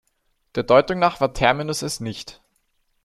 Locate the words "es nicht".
1.83-2.41